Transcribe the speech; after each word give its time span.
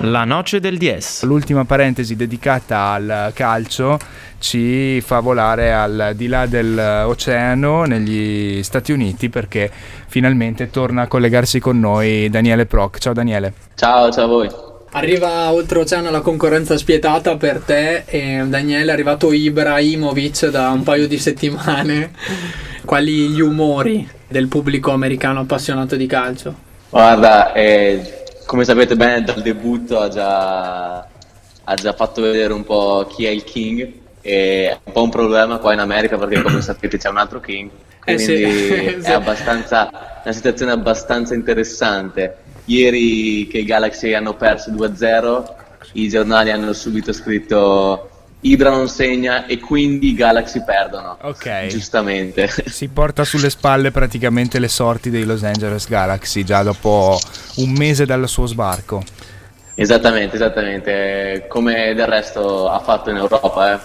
La 0.00 0.24
noce 0.24 0.58
del 0.58 0.78
DS. 0.78 1.22
L'ultima 1.24 1.64
parentesi 1.64 2.16
dedicata 2.16 2.92
al 2.92 3.30
calcio 3.34 3.98
ci 4.38 5.00
fa 5.00 5.20
volare 5.20 5.72
al 5.72 6.12
di 6.14 6.28
là 6.28 6.46
dell'oceano 6.46 7.84
negli 7.84 8.62
Stati 8.62 8.92
Uniti 8.92 9.28
perché 9.28 9.70
finalmente 10.06 10.70
torna 10.70 11.02
a 11.02 11.06
collegarsi 11.06 11.60
con 11.60 11.78
noi 11.78 12.28
Daniele 12.30 12.66
Proc. 12.66 12.98
Ciao 12.98 13.12
Daniele. 13.12 13.52
Ciao, 13.74 14.10
ciao 14.10 14.24
a 14.24 14.28
voi. 14.28 14.67
Arriva 14.92 15.52
oltreoceano 15.52 16.10
la 16.10 16.20
concorrenza 16.20 16.76
spietata 16.78 17.36
per 17.36 17.60
te 17.60 18.04
e 18.06 18.42
Daniele 18.46 18.90
è 18.90 18.92
arrivato 18.92 19.32
Ibrahimovic 19.32 20.46
da 20.48 20.70
un 20.70 20.82
paio 20.82 21.06
di 21.06 21.18
settimane. 21.18 22.12
Quali 22.84 23.28
gli 23.28 23.40
umori 23.40 24.08
del 24.26 24.48
pubblico 24.48 24.90
americano 24.92 25.40
appassionato 25.40 25.94
di 25.94 26.06
calcio? 26.06 26.54
Guarda, 26.88 27.52
eh, 27.52 28.24
come 28.46 28.64
sapete 28.64 28.96
bene 28.96 29.22
dal 29.22 29.42
debutto 29.42 30.00
ha 30.00 30.08
già, 30.08 30.96
ha 31.00 31.74
già, 31.74 31.92
fatto 31.92 32.22
vedere 32.22 32.54
un 32.54 32.64
po' 32.64 33.06
chi 33.10 33.26
è 33.26 33.30
il 33.30 33.44
King 33.44 33.92
e 34.22 34.70
è 34.70 34.78
un 34.84 34.92
po' 34.92 35.02
un 35.02 35.10
problema 35.10 35.58
qua 35.58 35.74
in 35.74 35.80
America 35.80 36.16
perché 36.16 36.40
come 36.40 36.62
sapete 36.62 36.96
c'è 36.96 37.10
un 37.10 37.18
altro 37.18 37.40
King 37.40 37.68
quindi 38.00 38.22
eh 38.22 39.00
sì. 39.00 39.04
è 39.04 39.12
abbastanza, 39.12 39.90
una 40.24 40.32
situazione 40.32 40.72
abbastanza 40.72 41.34
interessante 41.34 42.36
ieri 42.68 43.46
che 43.48 43.58
i 43.58 43.64
Galaxy 43.64 44.14
hanno 44.14 44.34
perso 44.34 44.70
2-0 44.70 45.56
i 45.92 46.08
giornali 46.08 46.50
hanno 46.50 46.72
subito 46.72 47.12
scritto 47.12 48.10
Ibra 48.40 48.70
non 48.70 48.88
segna 48.88 49.46
e 49.46 49.58
quindi 49.58 50.10
i 50.10 50.14
Galaxy 50.14 50.62
perdono. 50.62 51.18
Ok. 51.22 51.66
Giustamente. 51.66 52.48
Si 52.66 52.86
porta 52.86 53.24
sulle 53.24 53.50
spalle 53.50 53.90
praticamente 53.90 54.60
le 54.60 54.68
sorti 54.68 55.10
dei 55.10 55.24
Los 55.24 55.42
Angeles 55.42 55.88
Galaxy 55.88 56.44
già 56.44 56.62
dopo 56.62 57.18
un 57.56 57.70
mese 57.70 58.06
dal 58.06 58.28
suo 58.28 58.46
sbarco. 58.46 59.02
Esattamente, 59.74 60.36
esattamente. 60.36 61.46
Come 61.48 61.94
del 61.94 62.06
resto 62.06 62.68
ha 62.68 62.78
fatto 62.78 63.10
in 63.10 63.16
Europa, 63.16 63.74
eh, 63.74 63.78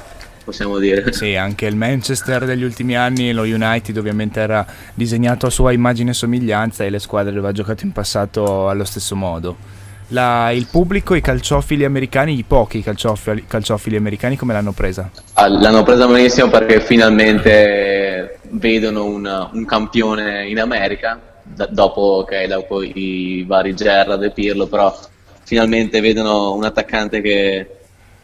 possiamo 0.43 0.77
dire. 0.77 1.11
Sì, 1.13 1.35
anche 1.35 1.65
il 1.65 1.75
Manchester 1.75 2.45
degli 2.45 2.63
ultimi 2.63 2.95
anni, 2.95 3.31
lo 3.31 3.43
United 3.43 3.95
ovviamente 3.97 4.39
era 4.39 4.65
disegnato 4.93 5.45
a 5.45 5.49
sua 5.49 5.71
immagine 5.71 6.11
e 6.11 6.13
somiglianza 6.13 6.83
e 6.83 6.89
le 6.89 6.99
squadre 6.99 7.31
dove 7.31 7.47
ha 7.47 7.51
giocato 7.51 7.85
in 7.85 7.91
passato 7.91 8.69
allo 8.69 8.83
stesso 8.83 9.15
modo 9.15 9.81
la, 10.13 10.51
il 10.51 10.67
pubblico, 10.69 11.15
i 11.15 11.21
calciofili 11.21 11.83
americani, 11.83 12.37
i 12.37 12.43
pochi 12.43 12.81
calciofili, 12.81 13.45
calciofili 13.47 13.95
americani 13.95 14.37
come 14.37 14.53
l'hanno 14.53 14.71
presa? 14.71 15.09
Ah, 15.33 15.47
l'hanno 15.47 15.83
presa 15.83 16.07
benissimo 16.07 16.49
perché 16.49 16.79
finalmente 16.81 18.39
vedono 18.51 19.05
un, 19.05 19.49
un 19.51 19.65
campione 19.65 20.47
in 20.47 20.59
America, 20.59 21.19
da, 21.43 21.67
dopo, 21.69 22.17
okay, 22.19 22.47
dopo 22.47 22.81
i 22.81 23.43
vari 23.47 23.73
Gerrard 23.73 24.23
e 24.23 24.31
Pirlo, 24.31 24.67
però 24.67 24.95
finalmente 25.43 25.99
vedono 25.99 26.53
un 26.53 26.63
attaccante 26.63 27.21
che, 27.21 27.67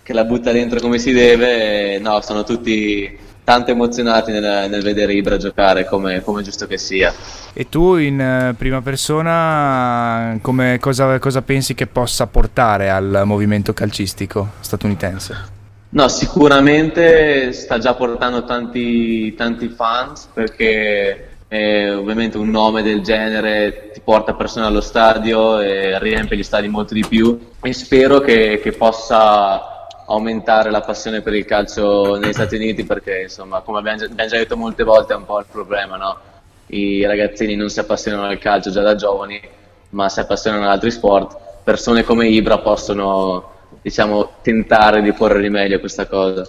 che 0.09 0.15
la 0.15 0.25
butta 0.25 0.51
dentro 0.51 0.79
come 0.79 0.97
si 0.97 1.11
deve, 1.13 1.99
no, 1.99 2.19
sono 2.21 2.43
tutti 2.43 3.15
tanto 3.43 3.69
emozionati 3.69 4.31
nel, 4.31 4.67
nel 4.67 4.81
vedere 4.81 5.13
Ibra 5.13 5.37
giocare 5.37 5.85
come, 5.85 6.23
come, 6.23 6.41
giusto 6.41 6.65
che 6.65 6.79
sia. 6.79 7.13
E 7.53 7.69
tu 7.69 7.95
in 7.95 8.49
uh, 8.49 8.55
prima 8.55 8.81
persona 8.81 10.35
come, 10.41 10.79
cosa, 10.79 11.19
cosa 11.19 11.43
pensi 11.43 11.75
che 11.75 11.85
possa 11.85 12.25
portare 12.25 12.89
al 12.89 13.21
movimento 13.25 13.71
calcistico 13.71 14.53
statunitense? 14.61 15.57
No, 15.89 16.07
sicuramente 16.07 17.53
sta 17.53 17.77
già 17.77 17.93
portando 17.93 18.45
tanti, 18.45 19.35
tanti 19.35 19.67
fans 19.67 20.27
perché 20.33 21.29
eh, 21.47 21.93
ovviamente 21.93 22.39
un 22.39 22.49
nome 22.49 22.81
del 22.81 23.01
genere 23.01 23.91
ti 23.93 24.01
porta 24.03 24.33
persone 24.33 24.65
allo 24.65 24.81
stadio 24.81 25.59
e 25.59 25.99
riempie 25.99 26.35
gli 26.35 26.43
stadi 26.43 26.67
molto 26.67 26.95
di 26.95 27.05
più 27.07 27.39
e 27.61 27.73
spero 27.73 28.21
che, 28.21 28.59
che 28.59 28.71
possa 28.71 29.68
aumentare 30.09 30.69
la 30.71 30.81
passione 30.81 31.21
per 31.21 31.33
il 31.33 31.45
calcio 31.45 32.17
negli 32.17 32.33
Stati 32.33 32.55
Uniti 32.55 32.83
perché 32.83 33.21
insomma 33.23 33.61
come 33.61 33.79
abbiamo 33.79 33.97
già, 33.97 34.25
detto 34.27 34.57
molte 34.57 34.83
volte 34.83 35.13
è 35.13 35.15
un 35.15 35.25
po' 35.25 35.39
il 35.39 35.45
problema 35.51 35.97
no? 35.97 36.17
i 36.67 37.05
ragazzini 37.05 37.55
non 37.55 37.69
si 37.69 37.79
appassionano 37.79 38.25
al 38.25 38.37
calcio 38.37 38.71
già 38.71 38.81
da 38.81 38.95
giovani 38.95 39.39
ma 39.89 40.09
si 40.09 40.19
appassionano 40.19 40.63
ad 40.65 40.71
altri 40.71 40.91
sport. 40.91 41.37
Persone 41.63 42.03
come 42.03 42.27
Ibra 42.27 42.59
possono 42.59 43.57
diciamo 43.81 44.33
tentare 44.41 45.01
di 45.01 45.13
porre 45.13 45.39
rimedio 45.39 45.77
a 45.77 45.79
questa 45.79 46.05
cosa. 46.07 46.45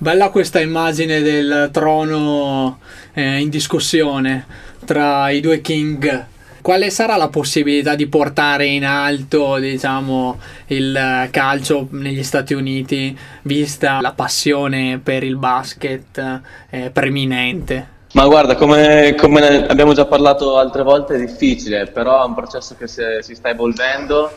Bella 0.00 0.30
questa 0.30 0.60
immagine 0.60 1.20
del 1.22 1.70
trono 1.72 2.78
eh, 3.12 3.38
in 3.40 3.48
discussione 3.48 4.46
tra 4.84 5.28
i 5.30 5.40
due 5.40 5.60
king 5.60 6.26
quale 6.68 6.90
sarà 6.90 7.16
la 7.16 7.28
possibilità 7.28 7.94
di 7.94 8.08
portare 8.08 8.66
in 8.66 8.84
alto 8.84 9.56
diciamo, 9.56 10.38
il 10.66 11.28
calcio 11.30 11.88
negli 11.92 12.22
Stati 12.22 12.52
Uniti 12.52 13.18
vista 13.44 14.02
la 14.02 14.12
passione 14.12 15.00
per 15.02 15.22
il 15.22 15.36
basket 15.36 16.42
eh, 16.68 16.90
preminente? 16.90 17.88
Ma 18.12 18.26
guarda, 18.26 18.54
come, 18.54 19.14
come, 19.18 19.66
abbiamo 19.66 19.94
già 19.94 20.04
parlato 20.04 20.58
altre 20.58 20.82
volte, 20.82 21.14
è 21.14 21.18
difficile, 21.18 21.86
però 21.86 22.22
è 22.22 22.26
un 22.26 22.34
processo 22.34 22.76
che 22.76 22.86
si, 22.86 23.02
si 23.20 23.34
sta 23.34 23.48
evolvendo 23.48 24.30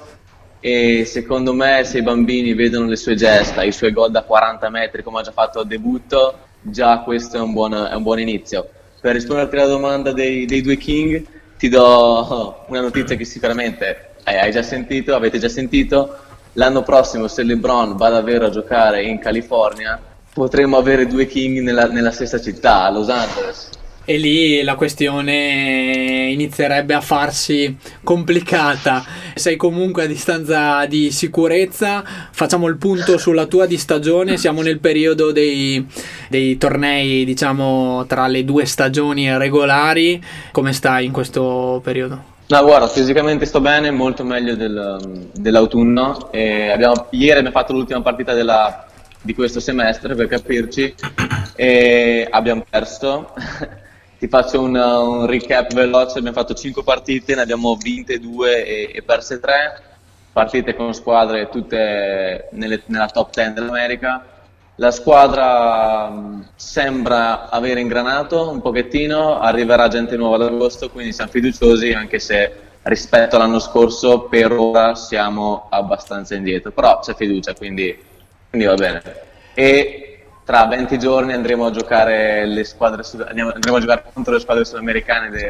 e 0.62 1.04
secondo 1.04 1.52
me 1.52 1.84
se 1.84 1.98
i 1.98 2.02
bambini 2.02 2.54
vedono 2.54 2.88
le 2.88 2.96
sue 2.96 3.16
gesta, 3.16 3.62
i 3.62 3.74
suoi 3.74 3.92
gol 3.92 4.10
da 4.10 4.24
40 4.24 4.70
metri 4.70 5.04
come 5.04 5.20
ha 5.20 5.24
già 5.24 5.34
fatto 5.34 5.60
al 5.60 5.68
debutto, 5.68 6.38
già 6.62 7.00
questo 7.00 7.36
è 7.36 7.42
un 7.42 7.52
buon, 7.52 7.74
è 7.74 7.94
un 7.94 8.04
buon 8.04 8.20
inizio. 8.20 8.70
Per 9.02 9.16
risponderti 9.16 9.58
alla 9.58 9.68
domanda 9.68 10.14
dei, 10.14 10.46
dei 10.46 10.62
due 10.62 10.78
King, 10.78 11.40
ti 11.62 11.70
do 11.70 12.64
una 12.70 12.82
notizia 12.82 13.16
che 13.16 13.24
sicuramente 13.24 14.16
hai 14.24 14.52
già 14.52 14.64
sentito, 14.64 15.14
avete 15.14 15.38
già 15.38 15.48
sentito. 15.48 16.18
L'anno 16.54 16.82
prossimo, 16.82 17.28
se 17.28 17.44
LeBron 17.44 17.98
va 17.98 18.10
davvero 18.10 18.48
a 18.48 18.50
giocare 18.50 19.04
in 19.04 19.20
California, 19.20 20.02
potremmo 20.34 20.78
avere 20.78 21.06
due 21.06 21.28
King 21.28 21.60
nella, 21.60 21.86
nella 21.86 22.10
stessa 22.10 22.42
città, 22.42 22.86
a 22.86 22.90
Los 22.90 23.10
Angeles 23.10 23.70
e 24.04 24.18
lì 24.18 24.64
la 24.64 24.76
questione 24.76 26.30
inizierebbe 26.32 26.94
a 26.94 27.02
farsi 27.02 27.78
complicata. 28.04 29.04
Sei 29.36 29.56
comunque 29.56 30.04
a 30.04 30.08
distanza 30.08 30.86
di 30.86 31.12
sicurezza, 31.12 32.04
facciamo 32.32 32.68
il 32.68 32.78
punto 32.78 33.18
sulla 33.18 33.46
tua 33.46 33.66
di 33.66 33.78
stagione, 33.78 34.38
siamo 34.38 34.62
nel 34.62 34.80
periodo 34.80 35.32
dei, 35.32 35.86
dei 36.30 36.58
tornei, 36.58 37.26
diciamo, 37.26 38.06
tra 38.08 38.28
le 38.28 38.44
due 38.44 38.66
stagioni 38.66 39.38
regolari. 39.38 40.22
Come 40.52 40.74
stai 40.74 41.06
in 41.06 41.12
questo 41.12 41.80
periodo? 41.84 42.30
No, 42.48 42.64
guarda, 42.64 42.88
fisicamente 42.88 43.46
sto 43.46 43.62
bene, 43.62 43.92
molto 43.92 44.26
meglio 44.26 44.56
del, 44.56 45.30
dell'autunno. 45.34 46.30
Abbiamo, 46.32 47.08
ieri 47.12 47.40
abbiamo 47.40 47.52
fatto 47.52 47.72
l'ultima 47.72 48.02
partita 48.02 48.34
della, 48.34 48.88
di 49.22 49.34
questo 49.34 49.62
semestre, 49.62 50.16
per 50.16 50.28
capirci, 50.28 50.94
e 51.56 52.28
abbiamo 52.30 52.66
perso. 52.70 53.34
Ti 54.22 54.28
faccio 54.28 54.62
un, 54.62 54.76
un, 54.76 55.26
recap 55.26 55.74
veloce, 55.74 56.20
abbiamo 56.20 56.38
fatto 56.38 56.54
5 56.54 56.84
partite, 56.84 57.34
ne 57.34 57.42
abbiamo 57.42 57.76
vinte 57.76 58.20
2 58.20 58.66
e, 58.68 58.92
e 58.94 59.02
perse 59.02 59.40
3, 59.40 59.82
partite 60.32 60.76
con 60.76 60.94
squadre 60.94 61.50
tutte 61.50 62.48
nelle, 62.52 62.84
nella 62.86 63.08
top 63.08 63.34
10 63.34 63.54
dell'America. 63.54 64.24
La 64.76 64.92
squadra 64.92 66.08
mh, 66.08 66.50
sembra 66.56 67.50
aver 67.50 67.80
ingranato 67.80 68.52
un 68.52 68.62
pochettino, 68.62 69.40
arriverà 69.40 69.88
gente 69.88 70.16
nuova 70.18 70.36
ad 70.36 70.54
agosto, 70.54 70.92
quindi 70.92 71.14
siamo 71.14 71.32
fiduciosi 71.32 71.92
anche 71.92 72.20
se 72.20 72.54
rispetto 72.84 73.38
all'anno 73.38 73.58
scorso 73.58 74.26
per 74.26 74.52
ora 74.52 74.94
siamo 74.94 75.66
abbastanza 75.72 76.36
indietro, 76.36 76.70
però 76.70 77.00
c'è 77.00 77.16
fiducia, 77.16 77.56
quindi, 77.56 77.98
quindi 78.52 78.68
va 78.68 78.76
bene. 78.76 79.02
E 79.56 80.11
tra 80.44 80.66
20 80.66 80.98
giorni 80.98 81.34
andremo 81.34 81.66
a 81.66 81.72
giocare 81.72 82.46
le 82.46 82.64
squadre 82.64 83.04
sud- 83.04 83.26
andremo, 83.28 83.52
andremo 83.52 83.78
a 83.78 83.80
giocare 83.80 84.04
contro 84.14 84.34
le 84.34 84.40
squadre 84.40 84.66
sudamericane 84.66 85.30
di 85.30 85.46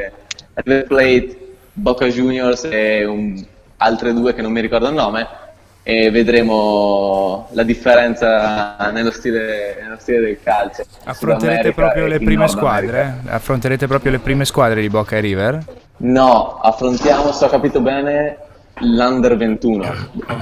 River 0.54 0.86
Plate, 0.86 1.38
Boca 1.72 2.06
Juniors 2.06 2.64
e 2.64 3.04
un, 3.04 3.44
altre 3.78 4.12
due 4.12 4.34
che 4.34 4.42
non 4.42 4.52
mi 4.52 4.60
ricordo 4.60 4.88
il 4.88 4.94
nome 4.94 5.26
e 5.82 6.10
vedremo 6.10 7.48
la 7.52 7.64
differenza 7.64 8.76
nello 8.92 9.10
stile, 9.10 9.78
nello 9.82 9.96
stile 9.98 10.20
del 10.20 10.38
calcio. 10.40 10.84
Affronterete 11.04 11.72
proprio 11.72 12.06
le 12.06 12.18
prime 12.18 12.46
squadre? 12.46 13.16
Affronterete 13.26 13.88
proprio 13.88 14.12
le 14.12 14.18
prime 14.20 14.44
squadre 14.44 14.80
di 14.80 14.88
Boca 14.88 15.16
e 15.16 15.20
River? 15.20 15.64
No, 15.98 16.60
affrontiamo, 16.60 17.32
se 17.32 17.44
ho 17.44 17.48
capito 17.48 17.80
bene, 17.80 18.36
l'Under 18.78 19.36
21 19.36 19.94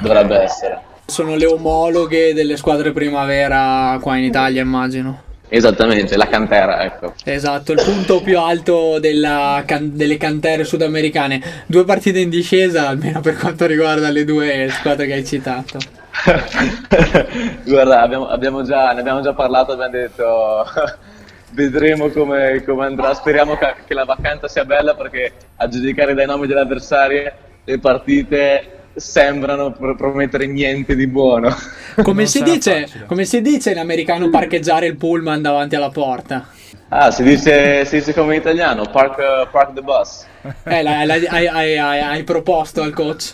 dovrebbe 0.02 0.38
essere 0.40 0.88
sono 1.10 1.34
le 1.36 1.44
omologhe 1.44 2.32
delle 2.32 2.56
squadre 2.56 2.92
primavera 2.92 3.98
qua 4.00 4.16
in 4.16 4.24
Italia, 4.24 4.62
immagino. 4.62 5.28
Esattamente, 5.52 6.16
la 6.16 6.28
cantera, 6.28 6.84
ecco. 6.84 7.12
Esatto, 7.24 7.72
il 7.72 7.82
punto 7.84 8.22
più 8.22 8.38
alto 8.38 9.00
della, 9.00 9.64
can- 9.66 9.96
delle 9.96 10.16
cantere 10.16 10.62
sudamericane. 10.62 11.64
Due 11.66 11.84
partite 11.84 12.20
in 12.20 12.30
discesa, 12.30 12.86
almeno 12.86 13.20
per 13.20 13.36
quanto 13.36 13.66
riguarda 13.66 14.10
le 14.10 14.24
due 14.24 14.68
squadre 14.70 15.06
che 15.06 15.14
hai 15.14 15.24
citato. 15.24 15.78
Guarda, 17.66 18.00
abbiamo, 18.00 18.28
abbiamo 18.28 18.62
già, 18.62 18.92
ne 18.92 19.00
abbiamo 19.00 19.22
già 19.22 19.34
parlato, 19.34 19.72
abbiamo 19.72 19.90
detto 19.90 20.64
vedremo 21.50 22.10
come, 22.10 22.62
come 22.64 22.86
andrà. 22.86 23.12
Speriamo 23.14 23.56
che, 23.56 23.74
che, 23.86 23.94
la 23.94 24.04
vacanza 24.04 24.46
sia 24.46 24.64
bella 24.64 24.94
perché 24.94 25.32
a 25.56 25.66
giudicare 25.66 26.14
dai 26.14 26.26
nomi 26.26 26.46
delle 26.46 26.60
avversarie 26.60 27.32
le 27.64 27.78
partite 27.80 28.79
sembrano 28.94 29.72
promettere 29.72 30.46
niente 30.46 30.94
di 30.94 31.06
buono. 31.06 31.54
Come 32.02 32.26
si, 32.26 32.42
dice, 32.42 32.88
come 33.06 33.24
si 33.24 33.42
dice 33.42 33.72
in 33.72 33.78
americano 33.78 34.30
parcheggiare 34.30 34.86
il 34.86 34.96
pullman 34.96 35.42
davanti 35.42 35.74
alla 35.74 35.90
porta? 35.90 36.48
Ah, 36.88 37.10
si 37.10 37.22
dice, 37.22 37.84
si 37.84 37.98
dice 37.98 38.14
come 38.14 38.34
in 38.34 38.40
italiano, 38.40 38.84
park, 38.90 39.18
uh, 39.18 39.50
park 39.50 39.74
the 39.74 39.82
bus. 39.82 40.24
Eh, 40.64 40.82
la, 40.82 41.04
la, 41.04 41.14
hai, 41.14 41.46
hai, 41.46 41.78
hai, 41.78 42.00
hai, 42.00 42.24
proposto 42.24 42.82
al 42.82 42.92
coach? 42.92 43.32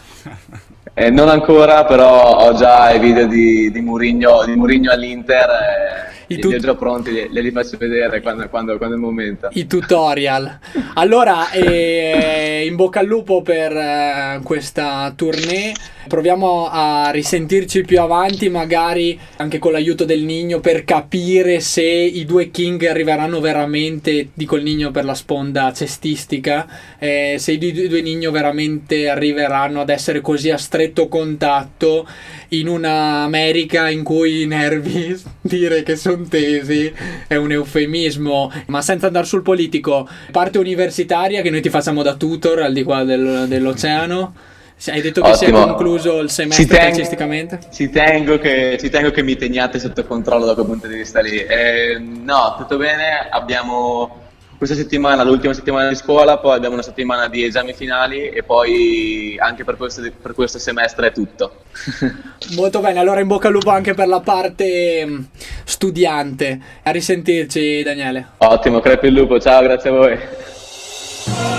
Eh, 0.92 1.10
non 1.10 1.28
ancora, 1.28 1.84
però 1.84 2.38
ho 2.38 2.54
già 2.54 2.90
i 2.90 2.98
video 2.98 3.26
di, 3.26 3.70
di 3.70 3.80
Murigno, 3.80 4.44
di 4.44 4.56
Murigno 4.56 4.90
all'Inter. 4.90 5.48
Eh 5.48 6.15
i 6.28 6.38
tut- 6.38 6.52
li 6.52 6.56
ho 6.56 6.60
già 6.60 6.74
pronti, 6.74 7.12
li, 7.12 7.42
li 7.42 7.50
faccio 7.50 7.76
vedere 7.76 8.20
quando, 8.20 8.48
quando, 8.48 8.76
quando, 8.76 8.94
è 8.94 8.98
il 8.98 9.04
momento. 9.04 9.48
I 9.52 9.66
tutorial. 9.66 10.58
Allora, 10.94 11.50
eh, 11.50 12.64
in 12.66 12.74
bocca 12.76 13.00
al 13.00 13.06
lupo 13.06 13.42
per 13.42 13.76
eh, 13.76 14.40
questa 14.42 15.12
tournée. 15.14 15.74
Proviamo 16.08 16.68
a 16.70 17.10
risentirci 17.10 17.82
più 17.82 18.00
avanti, 18.00 18.48
magari 18.48 19.18
anche 19.38 19.58
con 19.58 19.72
l'aiuto 19.72 20.04
del 20.04 20.22
Nigno, 20.22 20.60
per 20.60 20.84
capire 20.84 21.58
se 21.58 21.82
i 21.82 22.24
due 22.24 22.52
King 22.52 22.84
arriveranno 22.84 23.40
veramente, 23.40 24.28
dico 24.32 24.54
il 24.54 24.62
Nigno 24.62 24.92
per 24.92 25.04
la 25.04 25.14
sponda 25.14 25.72
cestistica, 25.72 26.68
eh, 27.00 27.36
se 27.40 27.52
i 27.52 27.58
due, 27.58 27.88
due 27.88 28.02
Nigno 28.02 28.30
veramente 28.30 29.08
arriveranno 29.08 29.80
ad 29.80 29.90
essere 29.90 30.20
così 30.20 30.50
a 30.50 30.58
stretto 30.58 31.08
contatto 31.08 32.06
in 32.50 32.68
una 32.68 33.24
America 33.24 33.90
in 33.90 34.04
cui 34.04 34.42
i 34.42 34.46
nervi, 34.46 35.20
dire 35.42 35.82
che 35.82 35.96
sono 35.96 36.24
tesi, 36.28 36.92
è 37.26 37.34
un 37.34 37.50
eufemismo, 37.50 38.52
ma 38.66 38.80
senza 38.80 39.08
andare 39.08 39.26
sul 39.26 39.42
politico, 39.42 40.08
parte 40.30 40.58
universitaria 40.58 41.42
che 41.42 41.50
noi 41.50 41.62
ti 41.62 41.68
facciamo 41.68 42.02
da 42.02 42.14
tutor 42.14 42.60
al 42.60 42.72
di 42.72 42.84
qua 42.84 43.02
del, 43.02 43.46
dell'oceano 43.48 44.54
hai 44.88 45.00
detto 45.00 45.22
che 45.22 45.30
Ottimo. 45.30 45.58
si 45.58 45.62
è 45.62 45.66
concluso 45.66 46.20
il 46.20 46.30
semestre 46.30 46.64
ci 46.64 46.70
calcisticamente? 46.70 47.60
Ci 47.72 47.90
tengo, 47.90 48.38
che, 48.38 48.76
ci 48.78 48.90
tengo 48.90 49.10
che 49.10 49.22
mi 49.22 49.36
teniate 49.36 49.78
sotto 49.78 50.04
controllo 50.04 50.44
da 50.44 50.54
quel 50.54 50.66
punto 50.66 50.86
di 50.86 50.96
vista 50.96 51.20
lì. 51.20 51.38
Eh, 51.38 51.98
no, 51.98 52.54
tutto 52.58 52.76
bene. 52.76 53.28
Abbiamo 53.30 54.24
questa 54.56 54.74
settimana, 54.74 55.22
l'ultima 55.22 55.52
settimana 55.52 55.88
di 55.88 55.94
scuola, 55.94 56.38
poi 56.38 56.56
abbiamo 56.56 56.74
una 56.74 56.82
settimana 56.82 57.28
di 57.28 57.44
esami 57.44 57.72
finali 57.74 58.28
e 58.28 58.42
poi 58.42 59.36
anche 59.38 59.64
per 59.64 59.76
questo, 59.76 60.02
per 60.20 60.34
questo 60.34 60.58
semestre 60.58 61.08
è 61.08 61.12
tutto. 61.12 61.62
Molto 62.54 62.80
bene, 62.80 62.98
allora 62.98 63.20
in 63.20 63.26
bocca 63.26 63.48
al 63.48 63.54
lupo 63.54 63.70
anche 63.70 63.94
per 63.94 64.08
la 64.08 64.20
parte 64.20 65.04
mm, 65.06 65.18
studiante. 65.64 66.60
A 66.82 66.90
risentirci 66.90 67.82
Daniele. 67.82 68.26
Ottimo, 68.38 68.80
crepi 68.80 69.06
il 69.06 69.14
lupo, 69.14 69.38
ciao, 69.40 69.62
grazie 69.62 69.90
a 69.90 69.92
voi. 69.92 71.55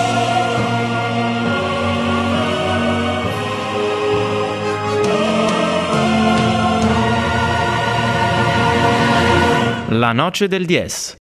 La 9.98 10.14
noce 10.14 10.48
del 10.48 10.68
10. 10.68 11.16